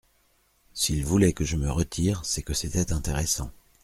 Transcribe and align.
S’il 0.73 1.05
voulait 1.05 1.31
que 1.31 1.45
je 1.45 1.57
me 1.57 1.69
retire, 1.69 2.25
C’est 2.25 2.41
que 2.41 2.55
c’était 2.55 2.91
intéressant! 2.91 3.51